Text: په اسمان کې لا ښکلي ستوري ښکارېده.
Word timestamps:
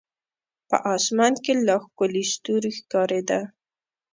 په 0.69 0.77
اسمان 0.95 1.33
کې 1.43 1.53
لا 1.67 1.75
ښکلي 1.83 2.23
ستوري 2.33 2.71
ښکارېده. 2.77 3.39